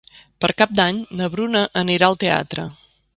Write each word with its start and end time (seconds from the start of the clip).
Per 0.45 0.49
Cap 0.61 0.71
d'Any 0.79 1.01
na 1.19 1.27
Bruna 1.35 1.61
anirà 1.83 2.09
al 2.09 2.17
teatre. 2.25 2.67